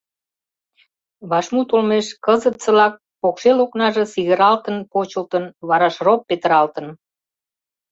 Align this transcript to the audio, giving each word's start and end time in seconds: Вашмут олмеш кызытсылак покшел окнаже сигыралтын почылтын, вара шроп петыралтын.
Вашмут 1.29 1.69
олмеш 1.75 2.07
кызытсылак 2.25 2.93
покшел 3.21 3.57
окнаже 3.65 4.03
сигыралтын 4.13 4.77
почылтын, 4.91 5.43
вара 5.69 5.89
шроп 5.95 6.21
петыралтын. 6.29 6.87